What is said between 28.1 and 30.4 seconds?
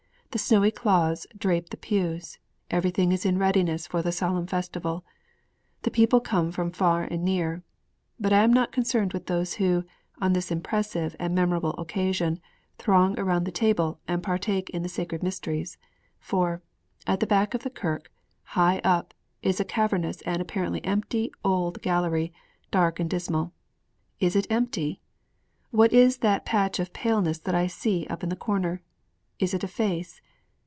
in the corner? Is it a face?